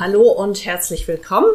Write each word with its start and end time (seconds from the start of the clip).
Hallo 0.00 0.30
und 0.30 0.64
herzlich 0.64 1.08
willkommen 1.08 1.50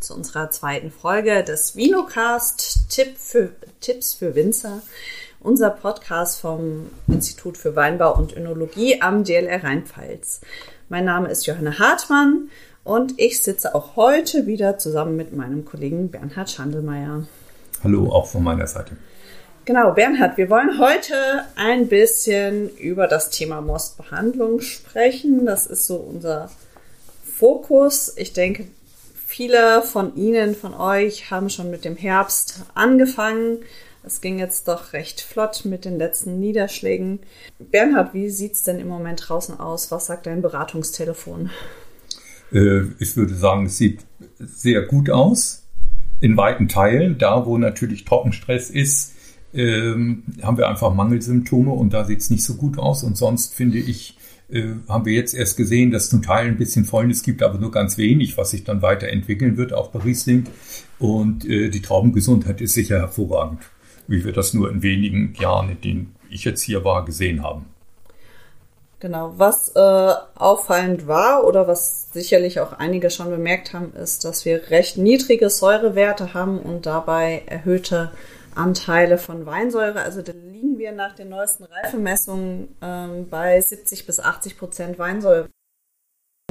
zu 0.00 0.12
unserer 0.12 0.50
zweiten 0.50 0.90
Folge 0.90 1.42
des 1.42 1.76
Vinocast 1.76 2.90
Tipp 2.90 3.16
für, 3.16 3.52
Tipps 3.80 4.12
für 4.12 4.34
Winzer. 4.34 4.82
Unser 5.40 5.70
Podcast 5.70 6.38
vom 6.38 6.90
Institut 7.08 7.56
für 7.56 7.74
Weinbau 7.74 8.14
und 8.14 8.36
Önologie 8.36 9.00
am 9.00 9.24
DLR 9.24 9.64
Rheinpfalz. 9.64 10.42
Mein 10.90 11.06
Name 11.06 11.30
ist 11.30 11.46
Johanna 11.46 11.78
Hartmann 11.78 12.50
und 12.84 13.18
ich 13.18 13.42
sitze 13.42 13.74
auch 13.74 13.96
heute 13.96 14.46
wieder 14.46 14.76
zusammen 14.76 15.16
mit 15.16 15.34
meinem 15.34 15.64
Kollegen 15.64 16.10
Bernhard 16.10 16.50
Schandelmeier. 16.50 17.26
Hallo, 17.82 18.12
auch 18.12 18.26
von 18.26 18.44
meiner 18.44 18.66
Seite. 18.66 18.98
Genau, 19.64 19.92
Bernhard, 19.92 20.36
wir 20.36 20.50
wollen 20.50 20.78
heute 20.78 21.14
ein 21.56 21.88
bisschen 21.88 22.76
über 22.76 23.06
das 23.06 23.30
Thema 23.30 23.62
Mostbehandlung 23.62 24.60
sprechen. 24.60 25.46
Das 25.46 25.66
ist 25.66 25.86
so 25.86 25.96
unser 25.96 26.50
Fokus. 27.38 28.14
Ich 28.16 28.32
denke, 28.32 28.66
viele 29.26 29.82
von 29.82 30.16
Ihnen, 30.16 30.54
von 30.54 30.72
euch 30.72 31.30
haben 31.30 31.50
schon 31.50 31.70
mit 31.70 31.84
dem 31.84 31.96
Herbst 31.96 32.62
angefangen. 32.74 33.58
Es 34.02 34.22
ging 34.22 34.38
jetzt 34.38 34.68
doch 34.68 34.94
recht 34.94 35.20
flott 35.20 35.64
mit 35.64 35.84
den 35.84 35.98
letzten 35.98 36.40
Niederschlägen. 36.40 37.18
Bernhard, 37.58 38.14
wie 38.14 38.30
sieht 38.30 38.54
es 38.54 38.62
denn 38.62 38.78
im 38.78 38.88
Moment 38.88 39.28
draußen 39.28 39.58
aus? 39.60 39.90
Was 39.90 40.06
sagt 40.06 40.26
dein 40.26 40.40
Beratungstelefon? 40.40 41.50
Äh, 42.52 42.82
ich 43.00 43.16
würde 43.16 43.34
sagen, 43.34 43.66
es 43.66 43.76
sieht 43.76 44.00
sehr 44.38 44.82
gut 44.82 45.10
aus. 45.10 45.64
In 46.20 46.38
weiten 46.38 46.68
Teilen. 46.68 47.18
Da, 47.18 47.44
wo 47.44 47.58
natürlich 47.58 48.06
Trockenstress 48.06 48.70
ist, 48.70 49.12
ähm, 49.52 50.22
haben 50.42 50.56
wir 50.56 50.68
einfach 50.68 50.94
Mangelsymptome 50.94 51.72
und 51.72 51.92
da 51.92 52.04
sieht 52.04 52.20
es 52.20 52.30
nicht 52.30 52.44
so 52.44 52.54
gut 52.54 52.78
aus. 52.78 53.02
Und 53.02 53.18
sonst 53.18 53.52
finde 53.52 53.78
ich, 53.78 54.16
haben 54.88 55.04
wir 55.04 55.12
jetzt 55.12 55.34
erst 55.34 55.56
gesehen, 55.56 55.90
dass 55.90 56.08
zum 56.08 56.22
Teil 56.22 56.46
ein 56.46 56.56
bisschen 56.56 56.84
Fäulnis 56.84 57.22
gibt, 57.22 57.42
aber 57.42 57.58
nur 57.58 57.72
ganz 57.72 57.98
wenig, 57.98 58.36
was 58.36 58.50
sich 58.50 58.62
dann 58.62 58.80
weiterentwickeln 58.80 59.56
wird, 59.56 59.72
auch 59.72 59.88
bei 59.88 60.00
Riesling. 60.00 60.44
Und 60.98 61.44
äh, 61.44 61.68
die 61.68 61.82
Traubengesundheit 61.82 62.60
ist 62.60 62.74
sicher 62.74 62.98
hervorragend, 62.98 63.60
wie 64.06 64.24
wir 64.24 64.32
das 64.32 64.54
nur 64.54 64.70
in 64.70 64.82
wenigen 64.82 65.34
Jahren, 65.34 65.70
in 65.70 65.80
denen 65.80 66.16
ich 66.30 66.44
jetzt 66.44 66.62
hier 66.62 66.84
war, 66.84 67.04
gesehen 67.04 67.42
haben. 67.42 67.66
Genau, 68.98 69.34
was 69.36 69.72
äh, 69.74 70.14
auffallend 70.36 71.06
war 71.06 71.44
oder 71.44 71.68
was 71.68 72.10
sicherlich 72.12 72.60
auch 72.60 72.72
einige 72.72 73.10
schon 73.10 73.28
bemerkt 73.28 73.74
haben, 73.74 73.92
ist, 73.92 74.24
dass 74.24 74.44
wir 74.44 74.70
recht 74.70 74.96
niedrige 74.96 75.50
Säurewerte 75.50 76.32
haben 76.32 76.58
und 76.58 76.86
dabei 76.86 77.42
erhöhte 77.46 78.10
Anteile 78.54 79.18
von 79.18 79.44
Weinsäure. 79.44 80.00
Also 80.00 80.22
da 80.22 80.32
liegen 80.32 80.75
wir 80.78 80.92
nach 80.92 81.14
den 81.14 81.28
neuesten 81.28 81.64
Reifemessungen 81.64 82.76
ähm, 82.82 83.28
bei 83.28 83.60
70 83.60 84.06
bis 84.06 84.20
80 84.20 84.58
Prozent 84.58 84.98
Weinsäure. 84.98 85.48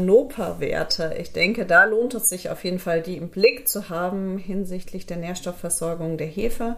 Nopa-Werte. 0.02 1.16
Ich 1.20 1.32
denke, 1.32 1.66
da 1.66 1.86
lohnt 1.86 2.14
es 2.16 2.28
sich 2.28 2.50
auf 2.50 2.64
jeden 2.66 2.80
Fall, 2.80 3.02
die 3.02 3.16
im 3.16 3.30
Blick 3.30 3.68
zu 3.68 3.90
haben 3.90 4.38
hinsichtlich 4.38 5.06
der 5.06 5.18
Nährstoffversorgung 5.18 6.18
der 6.18 6.28
Hefe. 6.28 6.76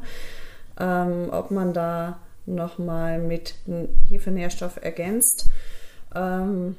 Ähm, 0.80 1.30
ob 1.31 1.50
man 1.50 1.73
da 1.73 2.20
nochmal 2.45 3.20
mit 3.20 3.56
Hefenährstoff 4.08 4.78
ergänzt. 4.82 5.48
Ähm, 6.16 6.78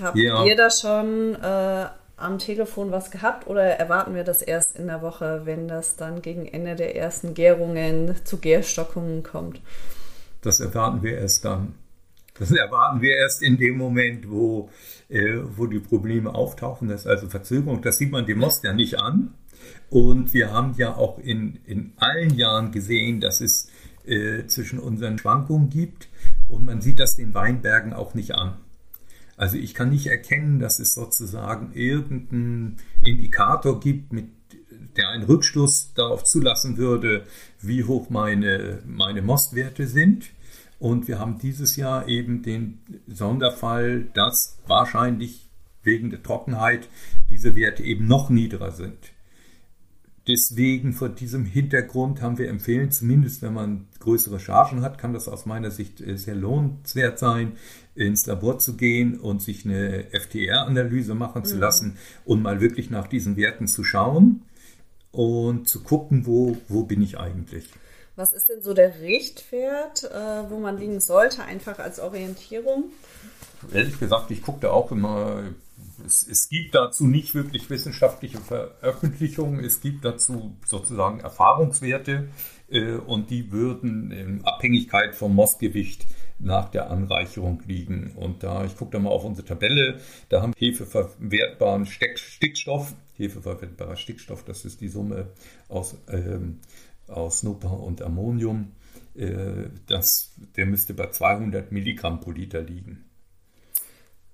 habt 0.00 0.16
ja. 0.16 0.44
ihr 0.44 0.56
da 0.56 0.70
schon 0.70 1.34
äh, 1.34 1.86
am 2.16 2.38
Telefon 2.38 2.90
was 2.90 3.10
gehabt 3.10 3.46
oder 3.46 3.62
erwarten 3.62 4.14
wir 4.14 4.24
das 4.24 4.42
erst 4.42 4.78
in 4.78 4.86
der 4.86 5.02
Woche, 5.02 5.42
wenn 5.44 5.68
das 5.68 5.96
dann 5.96 6.22
gegen 6.22 6.46
Ende 6.46 6.74
der 6.74 6.96
ersten 6.96 7.34
Gärungen 7.34 8.14
zu 8.24 8.38
Gärstockungen 8.38 9.22
kommt? 9.22 9.60
Das 10.40 10.60
erwarten 10.60 11.02
wir 11.02 11.18
erst 11.18 11.44
dann. 11.44 11.74
Das 12.38 12.50
erwarten 12.50 13.00
wir 13.00 13.16
erst 13.16 13.42
in 13.42 13.56
dem 13.56 13.78
Moment, 13.78 14.30
wo, 14.30 14.70
äh, 15.08 15.38
wo 15.56 15.66
die 15.66 15.80
Probleme 15.80 16.34
auftauchen. 16.34 16.88
Das 16.88 17.02
ist 17.02 17.06
also 17.06 17.28
Verzögerung. 17.28 17.82
Das 17.82 17.98
sieht 17.98 18.12
man 18.12 18.26
dem 18.26 18.38
Most 18.38 18.64
ja 18.64 18.72
nicht 18.72 18.98
an. 18.98 19.34
Und 19.90 20.34
wir 20.34 20.52
haben 20.52 20.74
ja 20.76 20.94
auch 20.96 21.18
in, 21.18 21.60
in 21.64 21.92
allen 21.96 22.34
Jahren 22.34 22.72
gesehen, 22.72 23.20
dass 23.20 23.40
es 23.40 23.68
äh, 24.04 24.46
zwischen 24.46 24.78
unseren 24.78 25.18
Schwankungen 25.18 25.70
gibt. 25.70 26.08
Und 26.48 26.66
man 26.66 26.80
sieht 26.80 27.00
das 27.00 27.16
den 27.16 27.34
Weinbergen 27.34 27.92
auch 27.92 28.14
nicht 28.14 28.34
an. 28.34 28.56
Also 29.36 29.56
ich 29.56 29.74
kann 29.74 29.90
nicht 29.90 30.06
erkennen, 30.06 30.58
dass 30.58 30.78
es 30.78 30.94
sozusagen 30.94 31.72
irgendeinen 31.74 32.76
Indikator 33.02 33.80
gibt, 33.80 34.12
mit 34.12 34.26
der 34.96 35.10
einen 35.10 35.24
Rückschluss 35.24 35.92
darauf 35.94 36.24
zulassen 36.24 36.78
würde, 36.78 37.26
wie 37.60 37.84
hoch 37.84 38.08
meine, 38.08 38.82
meine 38.86 39.22
Mostwerte 39.22 39.86
sind. 39.86 40.30
Und 40.78 41.08
wir 41.08 41.18
haben 41.18 41.38
dieses 41.38 41.76
Jahr 41.76 42.08
eben 42.08 42.42
den 42.42 42.78
Sonderfall, 43.06 44.04
dass 44.14 44.58
wahrscheinlich 44.66 45.48
wegen 45.82 46.10
der 46.10 46.22
Trockenheit 46.22 46.88
diese 47.30 47.54
Werte 47.54 47.82
eben 47.82 48.06
noch 48.06 48.30
niedriger 48.30 48.72
sind. 48.72 49.12
Deswegen 50.28 50.92
vor 50.92 51.08
diesem 51.08 51.44
Hintergrund 51.44 52.20
haben 52.20 52.36
wir 52.38 52.48
empfehlen, 52.48 52.90
zumindest 52.90 53.42
wenn 53.42 53.54
man 53.54 53.86
größere 54.00 54.40
Chargen 54.40 54.82
hat, 54.82 54.98
kann 54.98 55.12
das 55.12 55.28
aus 55.28 55.46
meiner 55.46 55.70
Sicht 55.70 56.00
äh, 56.00 56.16
sehr 56.16 56.34
lohnenswert 56.34 57.18
sein, 57.18 57.52
ins 57.94 58.26
Labor 58.26 58.58
zu 58.58 58.76
gehen 58.76 59.20
und 59.20 59.40
sich 59.40 59.64
eine 59.64 60.06
FTR-Analyse 60.10 61.14
machen 61.14 61.44
zu 61.44 61.54
mhm. 61.54 61.60
lassen 61.60 61.98
und 62.24 62.42
mal 62.42 62.60
wirklich 62.60 62.90
nach 62.90 63.06
diesen 63.06 63.36
Werten 63.36 63.68
zu 63.68 63.84
schauen 63.84 64.42
und 65.12 65.68
zu 65.68 65.82
gucken, 65.82 66.26
wo, 66.26 66.56
wo 66.68 66.82
bin 66.82 67.02
ich 67.02 67.18
eigentlich. 67.18 67.70
Was 68.16 68.32
ist 68.32 68.48
denn 68.48 68.62
so 68.62 68.74
der 68.74 69.00
Richtwert, 69.00 70.04
äh, 70.04 70.50
wo 70.50 70.58
man 70.58 70.78
liegen 70.78 71.00
sollte, 71.00 71.44
einfach 71.44 71.78
als 71.78 72.00
Orientierung? 72.00 72.84
Ehrlich 73.72 74.00
gesagt, 74.00 74.30
ich 74.30 74.42
gucke 74.42 74.60
da 74.60 74.70
auch 74.70 74.90
immer 74.90 75.44
es, 76.04 76.26
es, 76.26 76.48
gibt 76.48 76.74
dazu 76.74 77.06
nicht 77.06 77.34
wirklich 77.34 77.68
wissenschaftliche 77.70 78.38
Veröffentlichungen, 78.38 79.64
es 79.64 79.80
gibt 79.80 80.04
dazu 80.04 80.56
sozusagen 80.64 81.20
Erfahrungswerte 81.20 82.28
äh, 82.68 82.92
und 82.94 83.30
die 83.30 83.52
würden 83.52 84.10
in 84.10 84.44
Abhängigkeit 84.44 85.14
vom 85.14 85.34
Mossgewicht 85.34 86.06
nach 86.38 86.68
der 86.68 86.90
Anreicherung 86.90 87.62
liegen. 87.66 88.12
Und 88.16 88.42
da, 88.42 88.64
ich 88.64 88.76
gucke 88.76 88.92
da 88.92 88.98
mal 88.98 89.10
auf 89.10 89.24
unsere 89.24 89.46
Tabelle, 89.46 90.00
da 90.28 90.42
haben 90.42 90.52
hefeverwertbaren 90.56 91.86
Stickstoff, 91.86 92.94
hefeverwertbarer 93.14 93.96
Stickstoff, 93.96 94.44
das 94.44 94.64
ist 94.64 94.80
die 94.80 94.88
Summe 94.88 95.28
aus, 95.68 95.96
ähm, 96.08 96.60
aus 97.08 97.38
Snooper 97.38 97.80
und 97.80 98.02
Ammonium, 98.02 98.72
äh, 99.14 99.70
das, 99.86 100.32
der 100.56 100.66
müsste 100.66 100.94
bei 100.94 101.08
200 101.08 101.72
Milligramm 101.72 102.20
pro 102.20 102.32
Liter 102.32 102.60
liegen. 102.60 103.04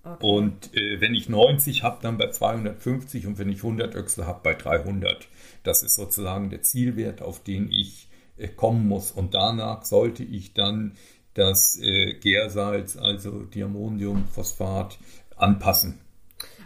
Okay. 0.05 0.27
Und 0.27 0.75
äh, 0.75 1.01
wenn 1.01 1.15
ich 1.15 1.29
90 1.29 1.85
habe, 1.85 1.99
dann 2.03 2.19
bei 2.19 2.29
250 2.31 3.27
und 3.27 3.39
wenn 3.39 3.49
ich 3.49 3.59
100 3.59 3.95
Öchsel 3.95 4.27
habe, 4.27 4.41
bei 4.43 4.55
300. 4.55 5.29
Das 5.63 5.85
ist 5.85 5.95
sozusagen 5.95 6.51
der 6.51 6.63
Zielwert, 6.63 7.23
auf 7.23 7.43
den 7.43 7.71
ich 7.71 8.09
äh, 8.37 8.49
kommen 8.49 8.89
muss. 8.89 9.13
Und 9.13 9.35
danach 9.35 9.85
sollte 9.85 10.25
ich 10.25 10.55
dann 10.55 10.97
das 11.35 11.79
äh, 11.81 12.15
Gärsalz, 12.15 12.97
also 12.97 13.45
Diammoniumphosphat, 13.45 14.99
anpassen. 15.37 16.01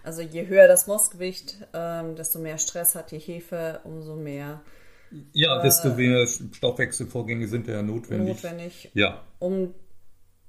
Also 0.02 0.22
je 0.22 0.46
höher 0.46 0.68
das 0.68 0.86
Mossgewicht, 0.86 1.56
ähm, 1.74 2.16
desto 2.16 2.38
mehr 2.38 2.58
Stress 2.58 2.94
hat 2.94 3.10
die 3.10 3.18
Hefe, 3.18 3.80
umso 3.84 4.16
mehr. 4.16 4.62
Ja, 5.32 5.60
desto 5.62 5.94
mehr 5.94 6.26
Stoffwechselvorgänge 6.26 7.48
sind 7.48 7.68
ja 7.68 7.82
notwendig. 7.82 8.42
Notwendig, 8.42 8.90
ja. 8.94 9.22
um 9.38 9.74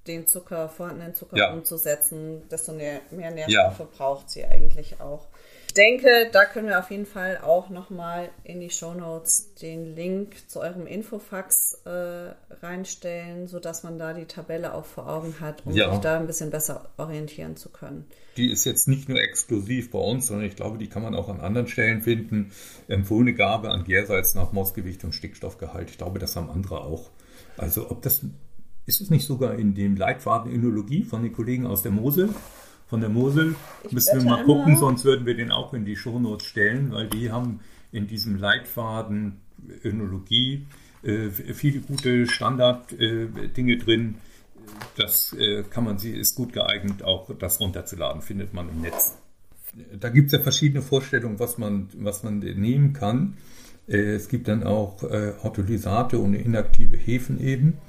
den 0.08 0.28
Zucker, 0.28 0.70
vorhandenen 0.70 1.14
Zucker 1.14 1.38
ja. 1.38 1.54
umzusetzen, 1.54 2.48
desto 2.50 2.74
mehr, 2.74 3.02
mehr 3.12 3.32
Nährstoffe 3.32 3.80
ja. 3.80 3.88
braucht 3.98 4.30
sie 4.30 4.46
eigentlich 4.46 5.00
auch. 5.00 5.28
Ich 5.68 5.74
denke, 5.74 6.30
da 6.32 6.46
können 6.46 6.70
wir 6.70 6.80
auf 6.80 6.90
jeden 6.90 7.06
Fall 7.06 7.38
auch 7.44 7.70
nochmal 7.70 8.30
in 8.44 8.60
die 8.60 8.72
Show 8.72 8.94
Notes 8.94 9.54
den 9.62 9.96
Link 9.96 10.50
zu 10.50 10.60
eurem 10.60 10.88
Infofax 10.88 11.82
äh, 11.86 12.34
reinstellen, 12.62 13.48
sodass 13.48 13.84
man 13.84 14.00
da 14.00 14.14
die 14.14 14.26
Tabelle 14.26 14.74
auch 14.74 14.86
vor 14.86 15.08
Augen 15.08 15.36
hat, 15.40 15.66
um 15.66 15.74
ja. 15.74 15.92
sich 15.92 16.00
da 16.00 16.18
ein 16.18 16.26
bisschen 16.26 16.50
besser 16.50 16.90
orientieren 16.98 17.58
zu 17.58 17.70
können. 17.70 18.08
Die 18.38 18.50
ist 18.50 18.66
jetzt 18.66 18.88
nicht 18.88 19.08
nur 19.08 19.20
exklusiv 19.20 19.92
bei 19.92 20.00
uns, 20.00 20.28
sondern 20.28 20.48
ich 20.48 20.56
glaube, 20.56 20.80
die 20.80 20.90
kann 20.90 21.04
man 21.04 21.14
auch 21.14 21.30
an 21.30 21.42
anderen 21.42 21.68
Stellen 21.68 22.02
finden. 22.02 22.52
Empfohlene 22.88 23.36
Gabe 23.36 23.70
an 23.70 23.84
Gärsalz 23.84 24.34
nach 24.34 24.54
Mossgewicht 24.54 25.04
und 25.04 25.14
Stickstoffgehalt. 25.14 25.92
Ich 25.92 25.98
glaube, 25.98 26.18
das 26.18 26.36
haben 26.36 26.50
andere 26.50 26.82
auch. 26.82 27.12
Also 27.58 27.92
ob 27.92 28.02
das 28.02 28.22
ist 28.88 29.02
es 29.02 29.10
nicht 29.10 29.28
sogar 29.28 29.56
in 29.56 29.76
dem 29.76 29.96
Leitfaden 29.98 30.52
Önologie 30.52 31.04
von 31.04 31.22
den 31.22 31.34
Kollegen 31.34 31.68
aus 31.68 31.84
der 31.84 31.92
Mosel? 31.92 32.30
Von 32.88 33.02
der 33.02 33.10
Mosel 33.10 33.56
ich 33.84 33.92
müssen 33.92 34.24
wir 34.24 34.32
mal 34.32 34.46
gucken, 34.46 34.78
sonst 34.78 35.04
würden 35.04 35.26
wir 35.26 35.36
den 35.36 35.52
auch 35.52 35.74
in 35.74 35.84
die 35.84 35.98
Shownotes 35.98 36.48
stellen, 36.48 36.92
weil 36.94 37.08
die 37.08 37.30
haben 37.30 37.60
in 37.92 38.08
diesem 38.08 38.38
Leitfaden 38.38 39.42
Önologie 39.84 40.66
äh, 41.04 41.30
viele 41.30 41.82
gute 41.82 42.28
Standard-Dinge 42.28 43.74
äh, 43.74 43.78
drin. 43.78 44.16
Das 44.96 45.34
äh, 45.34 45.64
kann 45.64 45.84
man, 45.84 45.98
sie 45.98 46.12
ist 46.12 46.36
gut 46.36 46.54
geeignet, 46.54 47.04
auch 47.04 47.30
das 47.38 47.60
runterzuladen, 47.60 48.22
findet 48.22 48.54
man 48.54 48.70
im 48.70 48.82
Netz. 48.82 49.18
Da 50.00 50.10
gibt 50.10 50.28
es 50.28 50.32
ja 50.32 50.40
verschiedene 50.40 50.82
Vorstellungen, 50.82 51.40
was 51.40 51.58
man, 51.58 51.90
was 51.98 52.24
man 52.24 52.40
nehmen 52.40 52.94
kann. 52.94 53.36
Äh, 53.88 54.16
es 54.16 54.30
gibt 54.30 54.48
dann 54.48 54.64
auch 54.64 55.04
äh, 55.04 55.34
Autolysate 55.42 56.20
und 56.20 56.34
inaktive 56.34 56.96
Hefen 56.96 57.42
eben 57.42 57.80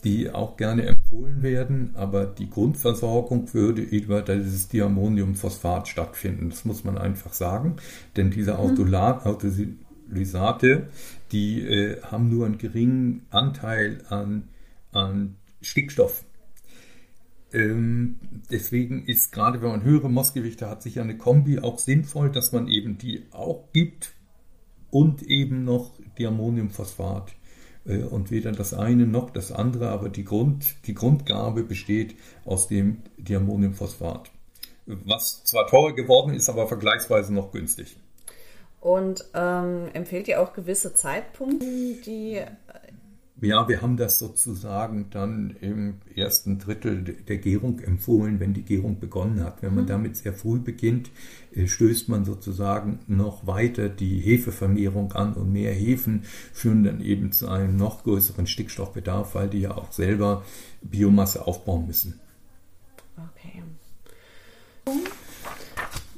die 0.00 0.30
auch 0.30 0.56
gerne 0.56 0.86
empfohlen 0.86 1.42
werden, 1.42 1.90
aber 1.94 2.26
die 2.26 2.48
Grundversorgung 2.48 3.52
würde 3.52 3.82
über 3.82 4.22
dieses 4.22 4.68
Diammoniumphosphat 4.68 5.88
stattfinden. 5.88 6.50
Das 6.50 6.64
muss 6.64 6.84
man 6.84 6.96
einfach 6.98 7.32
sagen, 7.32 7.76
denn 8.16 8.30
diese 8.30 8.54
mhm. 8.54 8.58
Autolysate, 9.24 10.88
die 11.32 11.60
äh, 11.60 12.00
haben 12.02 12.28
nur 12.28 12.46
einen 12.46 12.58
geringen 12.58 13.26
Anteil 13.30 14.02
an, 14.08 14.48
an 14.92 15.36
Stickstoff. 15.60 16.24
Ähm, 17.52 18.16
deswegen 18.50 19.04
ist 19.06 19.32
gerade, 19.32 19.60
wenn 19.60 19.70
man 19.70 19.82
höhere 19.82 20.08
Mossgewichte 20.08 20.68
hat, 20.68 20.82
sicher 20.82 21.02
eine 21.02 21.18
Kombi 21.18 21.58
auch 21.58 21.78
sinnvoll, 21.78 22.30
dass 22.30 22.52
man 22.52 22.68
eben 22.68 22.96
die 22.96 23.24
auch 23.32 23.72
gibt 23.72 24.12
und 24.90 25.22
eben 25.22 25.64
noch 25.64 25.92
Diammoniumphosphat 26.18 27.32
und 27.84 28.30
weder 28.30 28.52
das 28.52 28.74
eine 28.74 29.06
noch 29.06 29.30
das 29.30 29.52
andere, 29.52 29.88
aber 29.88 30.08
die, 30.08 30.24
Grund, 30.24 30.74
die 30.86 30.94
Grundgabe 30.94 31.62
besteht 31.62 32.14
aus 32.44 32.68
dem 32.68 32.98
Diammoniumphosphat. 33.16 34.30
Was 34.86 35.44
zwar 35.44 35.66
teurer 35.66 35.94
geworden 35.94 36.34
ist, 36.34 36.48
aber 36.48 36.66
vergleichsweise 36.66 37.32
noch 37.32 37.52
günstig. 37.52 37.96
Und 38.80 39.24
ähm, 39.34 39.88
empfehlt 39.92 40.26
ihr 40.28 40.40
auch 40.40 40.52
gewisse 40.52 40.94
Zeitpunkte, 40.94 41.66
die 41.66 42.40
ja, 43.42 43.68
wir 43.68 43.80
haben 43.80 43.96
das 43.96 44.18
sozusagen 44.18 45.08
dann 45.10 45.56
im 45.60 45.94
ersten 46.14 46.58
Drittel 46.58 47.02
der 47.02 47.38
Gärung 47.38 47.80
empfohlen, 47.80 48.38
wenn 48.38 48.52
die 48.52 48.62
Gärung 48.62 48.98
begonnen 49.00 49.42
hat. 49.42 49.62
Wenn 49.62 49.74
man 49.74 49.84
mhm. 49.84 49.88
damit 49.88 50.16
sehr 50.16 50.34
früh 50.34 50.58
beginnt, 50.58 51.10
äh, 51.54 51.66
stößt 51.66 52.08
man 52.08 52.24
sozusagen 52.24 52.98
noch 53.06 53.46
weiter 53.46 53.88
die 53.88 54.20
Hefevermehrung 54.20 55.12
an 55.12 55.34
und 55.34 55.52
mehr 55.52 55.72
Hefen 55.72 56.24
führen 56.52 56.84
dann 56.84 57.00
eben 57.00 57.32
zu 57.32 57.48
einem 57.48 57.76
noch 57.76 58.04
größeren 58.04 58.46
Stickstoffbedarf, 58.46 59.34
weil 59.34 59.48
die 59.48 59.60
ja 59.60 59.76
auch 59.76 59.92
selber 59.92 60.44
Biomasse 60.82 61.46
aufbauen 61.46 61.86
müssen. 61.86 62.20
Okay. 63.16 63.62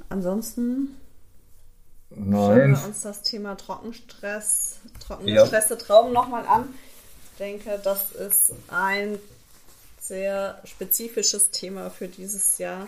Ansonsten 0.08 0.96
Nein. 2.10 2.32
schauen 2.32 2.70
wir 2.72 2.86
uns 2.86 3.02
das 3.02 3.22
Thema 3.22 3.54
Trockenstress, 3.54 4.80
trockengestresste 4.98 5.74
ja. 5.74 5.80
Trauben 5.80 6.12
nochmal 6.12 6.46
an 6.46 6.68
denke, 7.42 7.80
das 7.82 8.12
ist 8.12 8.54
ein 8.68 9.18
sehr 10.00 10.60
spezifisches 10.64 11.50
Thema 11.50 11.90
für 11.90 12.08
dieses 12.08 12.58
Jahr. 12.58 12.86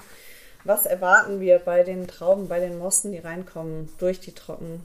Was 0.64 0.86
erwarten 0.86 1.40
wir 1.40 1.58
bei 1.58 1.82
den 1.82 2.06
Trauben, 2.06 2.48
bei 2.48 2.60
den 2.60 2.78
Mossen, 2.78 3.12
die 3.12 3.18
reinkommen 3.18 3.88
durch 3.98 4.20
die 4.20 4.32
trocken 4.32 4.80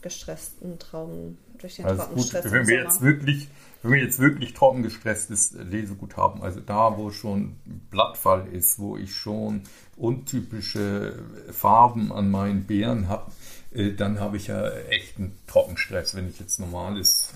gestressten 0.00 0.78
Trauben, 0.78 1.38
durch 1.58 1.76
den 1.76 1.86
also 1.86 2.04
Trockenstress? 2.04 2.44
Gut, 2.44 2.52
wenn 2.52 2.68
wir 2.68 2.82
jetzt 2.82 3.00
wirklich 3.00 3.48
wenn 3.82 3.92
wir 3.92 4.00
jetzt 4.00 4.18
wirklich 4.18 4.54
trocken 4.54 4.82
gestresstes 4.82 5.52
Lesegut 5.52 6.16
haben, 6.16 6.42
also 6.42 6.58
da, 6.60 6.98
wo 6.98 7.10
schon 7.10 7.56
Blattfall 7.90 8.48
ist, 8.48 8.78
wo 8.80 8.96
ich 8.96 9.14
schon 9.14 9.62
untypische 9.96 11.18
Farben 11.52 12.12
an 12.12 12.28
meinen 12.30 12.64
Beeren 12.64 13.08
habe, 13.08 13.30
äh, 13.72 13.92
dann 13.92 14.18
habe 14.18 14.36
ich 14.36 14.48
ja 14.48 14.68
echten 14.68 15.32
Trockenstress. 15.46 16.16
Wenn 16.16 16.28
ich 16.28 16.40
jetzt 16.40 16.58
normales 16.58 17.34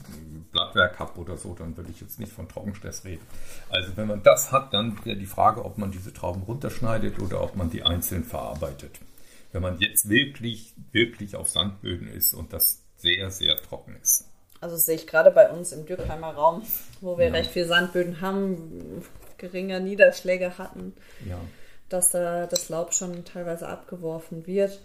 Blattwerk 0.52 0.98
habe 0.98 1.18
oder 1.18 1.36
so, 1.36 1.54
dann 1.54 1.76
würde 1.76 1.90
ich 1.90 2.00
jetzt 2.00 2.20
nicht 2.20 2.32
von 2.32 2.48
Trockenstress 2.48 3.04
reden. 3.04 3.26
Also 3.70 3.96
wenn 3.96 4.06
man 4.06 4.22
das 4.22 4.52
hat, 4.52 4.72
dann 4.72 5.04
wäre 5.04 5.16
die 5.16 5.26
Frage, 5.26 5.64
ob 5.64 5.78
man 5.78 5.90
diese 5.90 6.12
Trauben 6.12 6.42
runterschneidet 6.42 7.18
oder 7.18 7.42
ob 7.42 7.56
man 7.56 7.70
die 7.70 7.82
einzeln 7.82 8.22
verarbeitet. 8.22 9.00
Wenn 9.52 9.62
man 9.62 9.78
jetzt 9.78 10.08
wirklich, 10.08 10.74
wirklich 10.92 11.36
auf 11.36 11.48
Sandböden 11.48 12.08
ist 12.08 12.32
und 12.34 12.52
das 12.52 12.82
sehr, 12.96 13.30
sehr 13.30 13.56
trocken 13.56 13.96
ist. 14.00 14.28
Also 14.60 14.76
sehe 14.76 14.94
ich 14.94 15.06
gerade 15.06 15.32
bei 15.32 15.50
uns 15.50 15.72
im 15.72 15.86
Dürkheimer 15.86 16.34
Raum, 16.34 16.62
wo 17.00 17.18
wir 17.18 17.26
ja. 17.26 17.32
recht 17.32 17.50
viel 17.50 17.66
Sandböden 17.66 18.20
haben, 18.20 19.02
geringe 19.36 19.80
Niederschläge 19.80 20.56
hatten, 20.56 20.94
ja. 21.28 21.38
dass 21.88 22.12
da 22.12 22.46
das 22.46 22.68
Laub 22.68 22.94
schon 22.94 23.24
teilweise 23.24 23.68
abgeworfen 23.68 24.46
wird. 24.46 24.80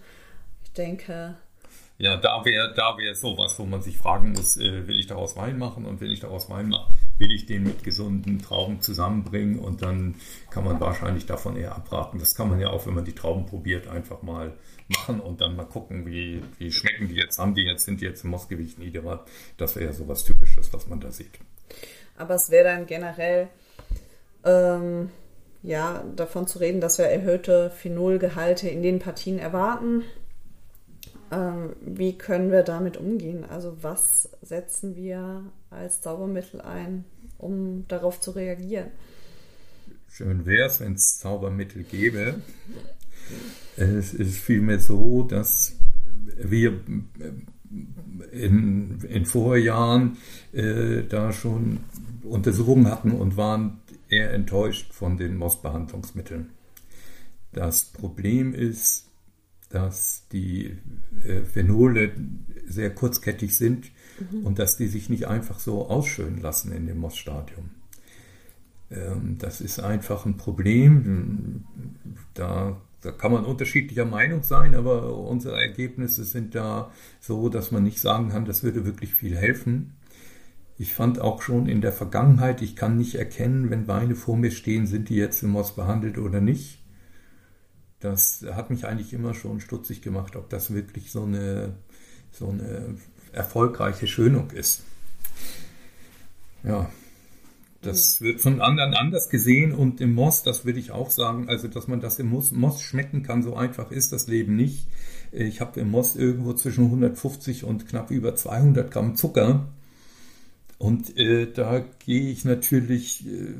Ich 0.63 0.73
denke. 0.73 1.35
Ja, 1.99 2.15
da 2.15 2.45
wäre 2.45 2.73
da 2.75 2.95
wär 2.97 3.15
sowas, 3.15 3.57
wo 3.57 3.65
man 3.65 3.81
sich 3.81 3.97
fragen 3.97 4.33
muss, 4.33 4.57
äh, 4.57 4.87
will 4.87 4.99
ich 4.99 5.07
daraus 5.07 5.35
Wein 5.35 5.57
machen? 5.57 5.85
Und 5.85 5.99
wenn 5.99 6.11
ich 6.11 6.19
daraus 6.19 6.47
Wein 6.49 6.69
mache, 6.69 6.91
will 7.17 7.31
ich 7.31 7.47
den 7.47 7.63
mit 7.63 7.83
gesunden 7.83 8.39
Trauben 8.39 8.81
zusammenbringen 8.81 9.57
und 9.57 9.81
dann 9.81 10.15
kann 10.51 10.63
man 10.63 10.79
wahrscheinlich 10.79 11.25
davon 11.25 11.57
eher 11.57 11.75
abraten. 11.75 12.19
Das 12.19 12.35
kann 12.35 12.49
man 12.49 12.59
ja 12.59 12.69
auch, 12.69 12.85
wenn 12.85 12.93
man 12.93 13.05
die 13.05 13.15
Trauben 13.15 13.47
probiert, 13.47 13.87
einfach 13.87 14.21
mal 14.21 14.53
machen 14.87 15.19
und 15.19 15.41
dann 15.41 15.55
mal 15.55 15.65
gucken, 15.65 16.05
wie, 16.05 16.43
wie 16.59 16.71
schmecken 16.71 17.07
die 17.07 17.15
jetzt, 17.15 17.39
haben 17.39 17.55
die 17.55 17.63
jetzt, 17.63 17.85
sind 17.85 18.01
die 18.01 18.05
jetzt 18.05 18.23
im 18.23 18.29
Mossgewicht 18.29 18.77
niedriger. 18.77 19.25
Das 19.57 19.75
wäre 19.75 19.85
ja 19.85 19.93
so 19.93 20.07
was 20.07 20.23
Typisches, 20.23 20.71
was 20.73 20.87
man 20.87 20.99
da 20.99 21.11
sieht. 21.11 21.39
Aber 22.15 22.35
es 22.35 22.51
wäre 22.51 22.65
dann 22.65 22.85
generell 22.85 23.49
ähm, 24.43 25.09
ja, 25.63 26.03
davon 26.15 26.47
zu 26.47 26.59
reden, 26.59 26.79
dass 26.79 26.97
wir 26.97 27.05
erhöhte 27.05 27.71
Phenolgehalte 27.71 28.69
in 28.69 28.83
den 28.83 28.99
Partien 28.99 29.39
erwarten. 29.39 30.03
Ähm, 31.31 31.75
wie 31.81 32.17
können 32.17 32.51
wir 32.51 32.63
damit 32.63 32.97
umgehen? 32.97 33.43
Also 33.43 33.77
was 33.81 34.29
setzen 34.41 34.95
wir 34.95 35.43
als 35.69 36.01
Zaubermittel 36.01 36.61
ein, 36.61 37.05
um 37.37 37.85
darauf 37.87 38.21
zu 38.21 38.31
reagieren? 38.31 38.91
Schön 40.09 40.45
wäre 40.45 40.67
es, 40.67 40.79
wenn 40.79 40.93
es 40.93 41.19
Zaubermittel 41.19 41.83
gäbe. 41.83 42.35
Es 43.75 44.13
ist 44.13 44.37
vielmehr 44.37 44.79
so, 44.79 45.23
dass 45.23 45.75
wir 46.37 46.79
in, 48.31 49.01
in 49.01 49.25
Vorjahren 49.25 50.17
äh, 50.53 51.03
da 51.03 51.33
schon 51.33 51.79
Untersuchungen 52.23 52.89
hatten 52.89 53.11
und 53.11 53.37
waren 53.37 53.81
eher 54.09 54.33
enttäuscht 54.33 54.93
von 54.93 55.17
den 55.17 55.37
Mossbehandlungsmitteln. 55.37 56.51
Das 57.51 57.85
Problem 57.85 58.53
ist, 58.53 59.06
dass 59.69 60.27
die 60.31 60.77
äh, 61.25 61.43
Phenole 61.43 62.11
sehr 62.67 62.93
kurzkettig 62.93 63.57
sind 63.57 63.91
mhm. 64.31 64.45
und 64.45 64.59
dass 64.59 64.77
die 64.77 64.87
sich 64.87 65.09
nicht 65.09 65.27
einfach 65.27 65.59
so 65.59 65.87
ausschönen 65.87 66.41
lassen 66.41 66.71
in 66.71 66.87
dem 66.87 66.99
Mossstadium. 66.99 67.69
Ähm, 68.89 69.37
das 69.39 69.61
ist 69.61 69.79
einfach 69.79 70.25
ein 70.25 70.37
Problem. 70.37 71.65
Da 72.33 72.81
da 73.01 73.11
kann 73.11 73.31
man 73.31 73.45
unterschiedlicher 73.45 74.05
Meinung 74.05 74.43
sein, 74.43 74.73
aber 74.73 75.15
unsere 75.15 75.59
Ergebnisse 75.59 76.23
sind 76.23 76.55
da 76.55 76.91
so, 77.19 77.47
dass 77.47 77.71
man 77.71 77.83
nicht 77.83 77.99
sagen 77.99 78.29
kann, 78.29 78.45
das 78.45 78.63
würde 78.63 78.85
wirklich 78.85 79.13
viel 79.13 79.37
helfen. 79.37 79.93
Ich 80.79 80.93
fand 80.93 81.19
auch 81.19 81.41
schon 81.41 81.67
in 81.67 81.81
der 81.81 81.91
Vergangenheit, 81.91 82.61
ich 82.61 82.75
kann 82.75 82.97
nicht 82.97 83.15
erkennen, 83.15 83.69
wenn 83.69 83.87
Weine 83.87 84.15
vor 84.15 84.35
mir 84.35 84.51
stehen, 84.51 84.87
sind 84.87 85.09
die 85.09 85.15
jetzt 85.15 85.43
im 85.43 85.51
Moss 85.51 85.75
behandelt 85.75 86.17
oder 86.17 86.41
nicht. 86.41 86.83
Das 87.99 88.45
hat 88.51 88.69
mich 88.69 88.85
eigentlich 88.85 89.13
immer 89.13 89.33
schon 89.33 89.59
stutzig 89.59 90.01
gemacht, 90.01 90.35
ob 90.35 90.49
das 90.49 90.73
wirklich 90.73 91.11
so 91.11 91.23
eine, 91.23 91.73
so 92.31 92.49
eine 92.49 92.95
erfolgreiche 93.31 94.07
Schönung 94.07 94.51
ist. 94.51 94.83
Ja, 96.63 96.89
das 97.81 98.19
mhm. 98.19 98.25
wird 98.25 98.41
von 98.41 98.61
anderen 98.61 98.93
anders 98.93 99.29
gesehen 99.29 99.73
und 99.73 100.01
im 100.01 100.13
Moss, 100.13 100.43
das 100.43 100.65
würde 100.65 100.79
ich 100.79 100.91
auch 100.91 101.09
sagen, 101.09 101.49
also 101.49 101.67
dass 101.67 101.87
man 101.87 102.01
das 102.01 102.19
im 102.19 102.27
Moss, 102.27 102.51
Moss 102.51 102.81
schmecken 102.81 103.23
kann, 103.23 103.43
so 103.43 103.55
einfach 103.55 103.91
ist 103.91 104.11
das 104.11 104.27
Leben 104.27 104.55
nicht. 104.55 104.87
Ich 105.31 105.61
habe 105.61 105.79
im 105.79 105.91
Moss 105.91 106.15
irgendwo 106.15 106.53
zwischen 106.53 106.85
150 106.85 107.63
und 107.63 107.87
knapp 107.87 108.11
über 108.11 108.35
200 108.35 108.91
Gramm 108.91 109.15
Zucker. 109.15 109.67
Und 110.79 111.17
äh, 111.17 111.51
da 111.51 111.83
gehe 112.05 112.29
ich 112.29 112.45
natürlich, 112.45 113.25
äh, 113.25 113.53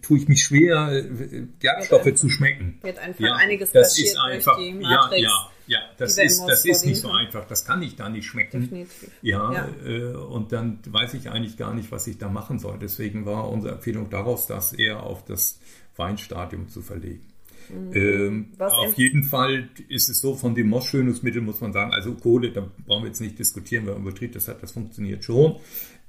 tue 0.00 0.18
ich 0.18 0.28
mich 0.28 0.42
schwer, 0.42 0.90
äh, 0.90 1.46
Gerbstoffe 1.58 2.14
zu 2.14 2.30
schmecken. 2.30 2.78
Wird 2.82 2.98
einfach 2.98 3.20
ja, 3.20 3.34
einiges 3.34 3.72
das 3.72 3.98
ist 3.98 4.18
einfach, 4.18 4.56
durch 4.56 4.68
die 4.68 4.74
Matrix. 4.74 5.22
Ja, 5.22 5.28
ja. 5.28 5.50
Ja, 5.66 5.78
das 5.98 6.18
ist, 6.18 6.42
das 6.48 6.64
ist 6.64 6.84
nicht 6.84 7.00
so 7.00 7.12
einfach. 7.12 7.46
Das 7.46 7.64
kann 7.64 7.80
ich 7.80 7.94
da 7.94 8.08
nicht 8.08 8.26
schmecken. 8.26 8.62
Definitiv. 8.62 9.08
Ja, 9.22 9.52
ja. 9.52 9.68
Äh, 9.86 10.14
und 10.14 10.50
dann 10.50 10.80
weiß 10.84 11.14
ich 11.14 11.30
eigentlich 11.30 11.56
gar 11.56 11.74
nicht, 11.74 11.92
was 11.92 12.08
ich 12.08 12.18
da 12.18 12.28
machen 12.28 12.58
soll. 12.58 12.76
Deswegen 12.80 13.24
war 13.24 13.48
unsere 13.48 13.74
Empfehlung 13.74 14.10
daraus, 14.10 14.48
das 14.48 14.72
eher 14.72 15.04
auf 15.04 15.24
das 15.24 15.60
Weinstadium 15.94 16.68
zu 16.68 16.82
verlegen. 16.82 17.29
Mhm. 17.72 17.92
Ähm, 17.94 18.52
auf 18.58 18.94
jeden 18.94 19.22
Fall 19.22 19.68
ist 19.88 20.08
es 20.08 20.20
so, 20.20 20.34
von 20.34 20.54
dem 20.54 20.68
Mossschönungsmittel 20.68 21.42
muss 21.42 21.60
man 21.60 21.72
sagen, 21.72 21.92
also 21.92 22.14
Kohle, 22.14 22.52
da 22.52 22.68
brauchen 22.86 23.04
wir 23.04 23.08
jetzt 23.08 23.20
nicht 23.20 23.38
diskutieren, 23.38 23.86
weil 23.86 23.94
man 23.94 24.04
Betrieb 24.04 24.32
das 24.32 24.48
hat, 24.48 24.62
das 24.62 24.72
funktioniert 24.72 25.24
schon. 25.24 25.56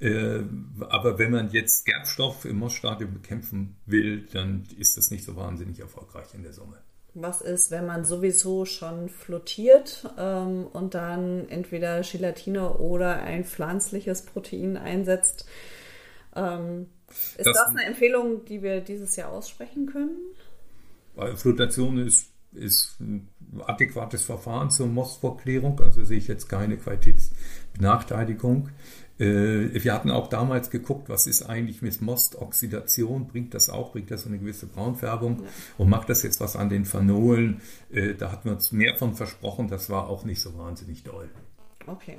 Äh, 0.00 0.40
aber 0.88 1.18
wenn 1.18 1.30
man 1.30 1.50
jetzt 1.50 1.86
Gerbstoff 1.86 2.44
im 2.44 2.58
Mossstadium 2.58 3.14
bekämpfen 3.14 3.76
will, 3.86 4.26
dann 4.32 4.64
ist 4.78 4.96
das 4.96 5.10
nicht 5.10 5.24
so 5.24 5.36
wahnsinnig 5.36 5.80
erfolgreich 5.80 6.34
in 6.34 6.42
der 6.42 6.52
Summe. 6.52 6.78
Was 7.14 7.42
ist, 7.42 7.70
wenn 7.70 7.86
man 7.86 8.04
sowieso 8.04 8.64
schon 8.64 9.10
flottiert 9.10 10.08
ähm, 10.18 10.66
und 10.72 10.94
dann 10.94 11.46
entweder 11.50 12.00
Gelatine 12.00 12.78
oder 12.78 13.22
ein 13.22 13.44
pflanzliches 13.44 14.22
Protein 14.22 14.78
einsetzt? 14.78 15.46
Ähm, 16.34 16.86
ist 17.36 17.46
das, 17.46 17.54
das, 17.54 17.68
eine 17.68 17.84
Empfehlung, 17.84 18.46
die 18.46 18.62
wir 18.62 18.80
dieses 18.80 19.16
Jahr 19.16 19.30
aussprechen 19.30 19.86
können? 19.86 20.16
Weil 21.14 21.36
Flotation 21.36 21.98
ist 21.98 22.32
ist 22.54 23.00
ein 23.00 23.28
adäquates 23.66 24.22
Verfahren 24.24 24.70
zur 24.70 24.86
Mostvorklärung, 24.86 25.80
also 25.80 26.04
sehe 26.04 26.18
ich 26.18 26.28
jetzt 26.28 26.48
keine 26.48 26.76
Qualitätsbenachteiligung. 26.76 28.68
Äh, 29.18 29.82
wir 29.82 29.92
hatten 29.92 30.10
auch 30.10 30.28
damals 30.28 30.70
geguckt, 30.70 31.08
was 31.08 31.26
ist 31.26 31.42
eigentlich 31.42 31.82
mit 31.82 32.00
Mostoxidation, 32.00 33.28
bringt 33.28 33.54
das 33.54 33.70
auch, 33.70 33.92
bringt 33.92 34.10
das 34.10 34.22
so 34.22 34.28
eine 34.28 34.38
gewisse 34.38 34.66
Braunfärbung 34.66 35.42
und 35.78 35.88
macht 35.88 36.08
das 36.08 36.22
jetzt 36.22 36.40
was 36.40 36.56
an 36.56 36.68
den 36.68 36.84
Phanolen? 36.84 37.60
Äh, 37.90 38.14
da 38.14 38.32
hatten 38.32 38.46
wir 38.46 38.52
uns 38.52 38.72
mehr 38.72 38.96
von 38.96 39.14
versprochen, 39.14 39.68
das 39.68 39.90
war 39.90 40.08
auch 40.08 40.24
nicht 40.24 40.40
so 40.40 40.56
wahnsinnig 40.58 41.04
doll. 41.04 41.28
Okay. 41.86 42.18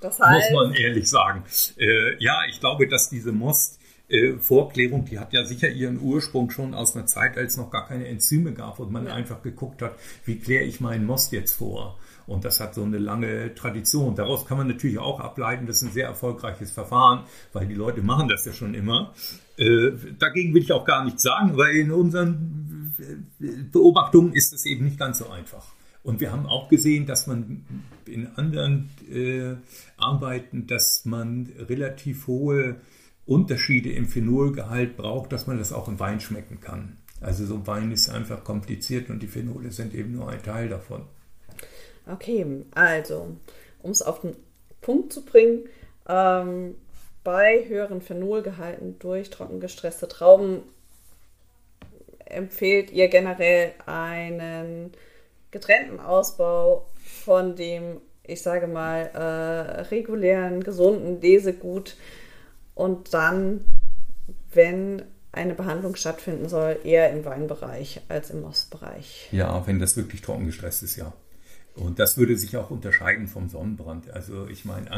Das 0.00 0.18
heißt, 0.18 0.50
Muss 0.50 0.66
man 0.66 0.74
ehrlich 0.74 1.08
sagen. 1.08 1.44
Äh, 1.78 2.16
ja, 2.18 2.40
ich 2.48 2.58
glaube, 2.58 2.88
dass 2.88 3.08
diese 3.08 3.30
Most 3.30 3.78
äh, 4.12 4.38
Vorklärung, 4.38 5.06
die 5.06 5.18
hat 5.18 5.32
ja 5.32 5.44
sicher 5.44 5.70
ihren 5.70 5.98
Ursprung 6.00 6.50
schon 6.50 6.74
aus 6.74 6.94
einer 6.94 7.06
Zeit, 7.06 7.38
als 7.38 7.52
es 7.52 7.58
noch 7.58 7.70
gar 7.70 7.88
keine 7.88 8.06
Enzyme 8.06 8.52
gab 8.52 8.78
und 8.78 8.92
man 8.92 9.06
ja. 9.06 9.14
einfach 9.14 9.42
geguckt 9.42 9.80
hat, 9.80 9.94
wie 10.26 10.36
kläre 10.38 10.64
ich 10.64 10.80
meinen 10.80 11.06
Most 11.06 11.32
jetzt 11.32 11.54
vor. 11.54 11.98
Und 12.26 12.44
das 12.44 12.60
hat 12.60 12.74
so 12.74 12.82
eine 12.84 12.98
lange 12.98 13.54
Tradition. 13.54 14.14
Daraus 14.14 14.46
kann 14.46 14.58
man 14.58 14.68
natürlich 14.68 14.98
auch 14.98 15.18
ableiten, 15.18 15.66
das 15.66 15.76
ist 15.76 15.88
ein 15.88 15.92
sehr 15.92 16.06
erfolgreiches 16.06 16.70
Verfahren, 16.70 17.24
weil 17.52 17.66
die 17.66 17.74
Leute 17.74 18.02
machen 18.02 18.28
das 18.28 18.44
ja 18.44 18.52
schon 18.52 18.74
immer. 18.74 19.14
Äh, 19.56 19.92
dagegen 20.18 20.54
will 20.54 20.62
ich 20.62 20.72
auch 20.72 20.84
gar 20.84 21.04
nichts 21.04 21.22
sagen, 21.22 21.56
weil 21.56 21.74
in 21.76 21.90
unseren 21.90 22.94
äh, 23.40 23.46
Beobachtungen 23.72 24.34
ist 24.34 24.52
es 24.52 24.66
eben 24.66 24.84
nicht 24.84 24.98
ganz 24.98 25.18
so 25.18 25.30
einfach. 25.30 25.72
Und 26.02 26.20
wir 26.20 26.32
haben 26.32 26.46
auch 26.46 26.68
gesehen, 26.68 27.06
dass 27.06 27.26
man 27.26 27.64
in 28.06 28.26
anderen 28.36 28.90
äh, 29.10 29.54
Arbeiten, 29.96 30.66
dass 30.66 31.04
man 31.04 31.48
relativ 31.68 32.26
hohe 32.26 32.76
Unterschiede 33.26 33.92
im 33.92 34.06
Phenolgehalt 34.06 34.96
braucht, 34.96 35.32
dass 35.32 35.46
man 35.46 35.58
das 35.58 35.72
auch 35.72 35.88
im 35.88 36.00
Wein 36.00 36.20
schmecken 36.20 36.60
kann. 36.60 36.98
Also 37.20 37.46
so 37.46 37.54
ein 37.54 37.66
Wein 37.66 37.92
ist 37.92 38.08
einfach 38.08 38.42
kompliziert 38.42 39.08
und 39.08 39.22
die 39.22 39.28
Phenole 39.28 39.70
sind 39.70 39.94
eben 39.94 40.12
nur 40.12 40.28
ein 40.28 40.42
Teil 40.42 40.68
davon. 40.68 41.04
Okay, 42.06 42.44
also, 42.74 43.36
um 43.80 43.90
es 43.92 44.02
auf 44.02 44.22
den 44.22 44.34
Punkt 44.80 45.12
zu 45.12 45.24
bringen, 45.24 45.68
ähm, 46.08 46.74
bei 47.22 47.64
höheren 47.68 48.00
Phenolgehalten 48.00 48.98
durch 48.98 49.30
trockengestresste 49.30 50.08
Trauben 50.08 50.62
empfehlt 52.24 52.90
ihr 52.90 53.06
generell 53.08 53.72
einen 53.86 54.92
getrennten 55.52 56.00
Ausbau 56.00 56.86
von 57.04 57.54
dem, 57.54 58.00
ich 58.24 58.42
sage 58.42 58.66
mal, 58.66 59.10
äh, 59.14 59.82
regulären, 59.82 60.64
gesunden 60.64 61.20
Lesegut 61.20 61.96
und 62.74 63.14
dann, 63.14 63.64
wenn 64.52 65.02
eine 65.32 65.54
Behandlung 65.54 65.96
stattfinden 65.96 66.48
soll, 66.48 66.78
eher 66.84 67.10
im 67.10 67.24
Weinbereich 67.24 68.02
als 68.08 68.30
im 68.30 68.42
Mostbereich. 68.42 69.28
Ja, 69.32 69.66
wenn 69.66 69.78
das 69.78 69.96
wirklich 69.96 70.20
trocken 70.20 70.46
gestresst 70.46 70.82
ist, 70.82 70.96
ja. 70.96 71.12
Und 71.74 71.98
das 71.98 72.18
würde 72.18 72.36
sich 72.36 72.56
auch 72.58 72.70
unterscheiden 72.70 73.28
vom 73.28 73.48
Sonnenbrand. 73.48 74.10
Also 74.10 74.46
ich 74.48 74.66
meine, 74.66 74.90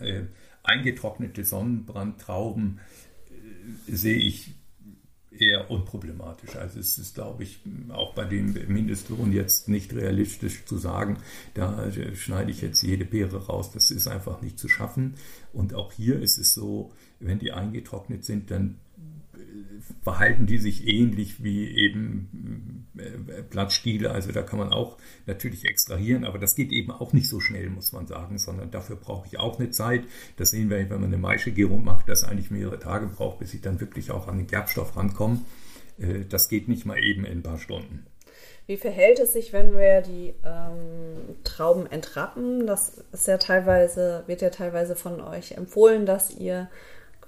äh, 0.00 0.24
eingetrocknete 0.62 1.44
Sonnenbrandtrauben 1.44 2.80
äh, 3.30 3.92
sehe 3.92 4.18
ich 4.18 4.54
eher 5.40 5.70
unproblematisch. 5.70 6.56
Also 6.56 6.78
es 6.78 6.98
ist, 6.98 7.14
glaube 7.14 7.42
ich, 7.42 7.60
auch 7.88 8.14
bei 8.14 8.24
dem 8.24 8.54
Mindestlohn 8.68 9.32
jetzt 9.32 9.68
nicht 9.68 9.94
realistisch 9.94 10.64
zu 10.64 10.78
sagen, 10.78 11.18
da 11.54 11.90
schneide 12.14 12.50
ich 12.50 12.60
jetzt 12.60 12.82
jede 12.82 13.04
Beere 13.04 13.46
raus. 13.46 13.72
Das 13.72 13.90
ist 13.90 14.08
einfach 14.08 14.42
nicht 14.42 14.58
zu 14.58 14.68
schaffen. 14.68 15.14
Und 15.52 15.74
auch 15.74 15.92
hier 15.92 16.20
ist 16.20 16.38
es 16.38 16.54
so, 16.54 16.92
wenn 17.18 17.38
die 17.38 17.52
eingetrocknet 17.52 18.24
sind, 18.24 18.50
dann 18.50 18.76
verhalten 20.02 20.46
die 20.46 20.58
sich 20.58 20.86
ähnlich 20.86 21.42
wie 21.42 21.68
eben 21.68 22.28
äh, 22.32 22.79
Blattstiele. 23.50 24.10
Also 24.10 24.32
da 24.32 24.42
kann 24.42 24.58
man 24.58 24.72
auch 24.72 24.98
natürlich 25.26 25.64
extrahieren, 25.64 26.24
aber 26.24 26.38
das 26.38 26.54
geht 26.54 26.72
eben 26.72 26.90
auch 26.90 27.12
nicht 27.12 27.28
so 27.28 27.40
schnell, 27.40 27.70
muss 27.70 27.92
man 27.92 28.06
sagen, 28.06 28.38
sondern 28.38 28.70
dafür 28.70 28.96
brauche 28.96 29.26
ich 29.26 29.38
auch 29.38 29.58
eine 29.58 29.70
Zeit. 29.70 30.04
Das 30.36 30.50
sehen 30.50 30.70
wir, 30.70 30.78
wenn 30.78 30.88
man 30.88 31.04
eine 31.04 31.18
Maischegärung 31.18 31.84
macht, 31.84 32.08
dass 32.08 32.24
eigentlich 32.24 32.50
mehrere 32.50 32.78
Tage 32.78 33.06
braucht, 33.06 33.38
bis 33.38 33.54
ich 33.54 33.60
dann 33.60 33.80
wirklich 33.80 34.10
auch 34.10 34.28
an 34.28 34.38
den 34.38 34.46
Gerbstoff 34.46 34.96
rankomme. 34.96 35.40
Äh, 35.98 36.24
das 36.28 36.48
geht 36.48 36.68
nicht 36.68 36.86
mal 36.86 36.98
eben 37.02 37.24
in 37.24 37.38
ein 37.38 37.42
paar 37.42 37.58
Stunden. 37.58 38.06
Wie 38.66 38.76
verhält 38.76 39.18
es 39.18 39.32
sich, 39.32 39.52
wenn 39.52 39.76
wir 39.76 40.00
die 40.00 40.32
ähm, 40.44 41.36
Trauben 41.42 41.90
entrappen? 41.90 42.68
Das 42.68 43.02
ist 43.10 43.26
ja 43.26 43.36
teilweise, 43.36 44.22
wird 44.26 44.42
ja 44.42 44.50
teilweise 44.50 44.94
von 44.94 45.20
euch 45.20 45.52
empfohlen, 45.52 46.06
dass 46.06 46.30
ihr 46.30 46.68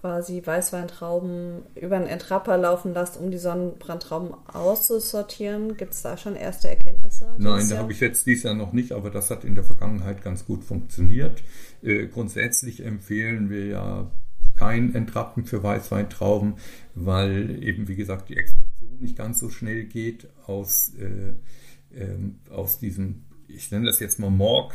quasi 0.03 0.43
Weißweintrauben 0.45 1.63
über 1.81 1.95
einen 1.95 2.09
Entrapper 2.09 2.59
laufen 2.59 2.93
lasst, 2.93 3.17
um 3.17 3.31
die 3.31 3.39
Sonnenbrandtrauben 3.39 4.35
auszusortieren. 4.53 5.77
Gibt 5.77 5.93
es 5.95 6.03
da 6.03 6.17
schon 6.17 6.35
erste 6.35 6.69
Erkenntnisse? 6.69 7.29
Nein, 7.39 7.69
da 7.69 7.79
habe 7.79 7.93
ich 7.93 8.01
jetzt 8.01 8.27
dies 8.27 8.43
Jahr 8.43 8.55
noch 8.55 8.73
nicht, 8.73 8.91
aber 8.91 9.11
das 9.11 9.31
hat 9.31 9.45
in 9.45 9.55
der 9.55 9.63
Vergangenheit 9.63 10.21
ganz 10.25 10.45
gut 10.45 10.65
funktioniert. 10.65 11.45
Äh, 11.83 12.09
grundsätzlich 12.09 12.85
empfehlen 12.85 13.49
wir 13.49 13.67
ja 13.67 14.11
kein 14.57 14.93
Entrappen 14.93 15.45
für 15.45 15.63
Weißweintrauben, 15.63 16.55
weil 16.97 17.63
eben, 17.63 17.87
wie 17.87 17.97
gesagt, 17.97 18.29
die 18.29 18.37
Extraktion 18.37 18.99
nicht 18.99 19.17
ganz 19.17 19.39
so 19.39 19.51
schnell 19.51 19.85
geht 19.85 20.27
aus, 20.49 20.91
äh, 20.99 21.97
äh, 21.97 22.17
aus 22.51 22.81
diesem, 22.81 23.23
ich 23.47 23.71
nenne 23.71 23.87
das 23.87 24.01
jetzt 24.01 24.19
mal 24.19 24.31
Morg 24.31 24.75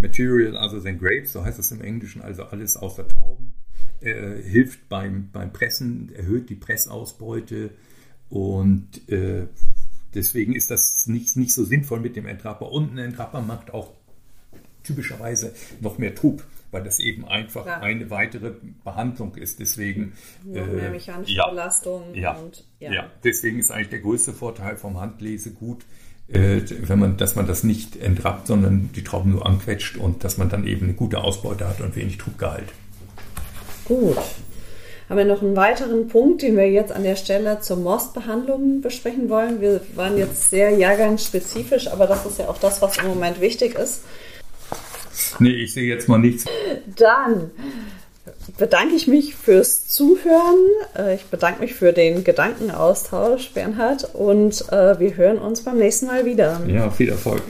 Material, 0.00 0.56
also 0.56 0.80
den 0.80 0.98
Grapes, 0.98 1.34
so 1.34 1.44
heißt 1.44 1.58
es 1.58 1.70
im 1.72 1.82
Englischen, 1.82 2.22
also 2.22 2.44
alles 2.44 2.78
aus 2.78 2.96
der 2.96 3.06
Trauben 3.06 3.52
äh, 4.02 4.42
hilft 4.42 4.88
beim, 4.88 5.30
beim 5.32 5.52
Pressen, 5.52 6.12
erhöht 6.14 6.50
die 6.50 6.54
Pressausbeute 6.54 7.70
und 8.28 9.08
äh, 9.08 9.46
deswegen 10.14 10.54
ist 10.54 10.70
das 10.70 11.06
nicht, 11.06 11.36
nicht 11.36 11.52
so 11.52 11.64
sinnvoll 11.64 12.00
mit 12.00 12.16
dem 12.16 12.26
Entrapper. 12.26 12.70
Und 12.70 12.94
ein 12.94 12.98
Entrapper 12.98 13.42
macht 13.42 13.72
auch 13.72 13.90
typischerweise 14.82 15.54
noch 15.80 15.98
mehr 15.98 16.14
Trub, 16.14 16.42
weil 16.70 16.82
das 16.82 16.98
eben 16.98 17.26
einfach 17.26 17.66
ja. 17.66 17.80
eine 17.80 18.10
weitere 18.10 18.52
Behandlung 18.84 19.34
ist. 19.36 19.60
Deswegen 19.60 20.14
noch 20.44 20.66
mehr 20.66 20.88
äh, 20.88 20.90
mechanische 20.90 21.34
ja, 21.34 21.48
Belastung. 21.48 22.14
Ja, 22.14 22.32
und, 22.32 22.64
ja. 22.80 23.10
deswegen 23.22 23.58
ist 23.58 23.70
eigentlich 23.70 23.90
der 23.90 24.00
größte 24.00 24.32
Vorteil 24.32 24.76
vom 24.76 24.98
Handlesegut, 24.98 25.84
äh, 26.28 26.62
wenn 26.68 26.98
man, 26.98 27.16
dass 27.16 27.36
man 27.36 27.46
das 27.46 27.62
nicht 27.64 27.96
entrappt, 27.96 28.46
sondern 28.46 28.90
die 28.94 29.04
Trauben 29.04 29.32
nur 29.32 29.46
anquetscht 29.46 29.96
und 29.96 30.24
dass 30.24 30.38
man 30.38 30.48
dann 30.48 30.66
eben 30.66 30.84
eine 30.84 30.94
gute 30.94 31.18
Ausbeute 31.18 31.68
hat 31.68 31.80
und 31.80 31.94
wenig 31.96 32.18
Trubgehalt. 32.18 32.72
Gut. 33.84 34.16
Haben 35.08 35.18
wir 35.18 35.24
noch 35.24 35.42
einen 35.42 35.56
weiteren 35.56 36.08
Punkt, 36.08 36.42
den 36.42 36.56
wir 36.56 36.70
jetzt 36.70 36.90
an 36.90 37.02
der 37.02 37.16
Stelle 37.16 37.60
zur 37.60 37.76
Mostbehandlung 37.76 38.80
besprechen 38.80 39.28
wollen? 39.28 39.60
Wir 39.60 39.80
waren 39.94 40.16
jetzt 40.16 40.48
sehr 40.50 40.70
jahrgangsspezifisch, 40.70 41.88
aber 41.88 42.06
das 42.06 42.24
ist 42.24 42.38
ja 42.38 42.48
auch 42.48 42.58
das, 42.58 42.80
was 42.80 42.96
im 42.98 43.08
Moment 43.08 43.40
wichtig 43.40 43.74
ist. 43.74 44.00
Nee, 45.38 45.50
ich 45.50 45.74
sehe 45.74 45.84
jetzt 45.84 46.08
mal 46.08 46.18
nichts. 46.18 46.44
Dann 46.96 47.50
bedanke 48.56 48.94
ich 48.94 49.06
mich 49.06 49.34
fürs 49.34 49.86
Zuhören. 49.88 50.58
Äh, 50.96 51.16
ich 51.16 51.24
bedanke 51.24 51.60
mich 51.60 51.74
für 51.74 51.92
den 51.92 52.24
Gedankenaustausch, 52.24 53.50
Bernhard, 53.52 54.14
und 54.14 54.64
äh, 54.72 54.98
wir 54.98 55.16
hören 55.16 55.38
uns 55.38 55.62
beim 55.62 55.78
nächsten 55.78 56.06
Mal 56.06 56.24
wieder. 56.24 56.60
Ja, 56.66 56.90
viel 56.90 57.10
Erfolg. 57.10 57.42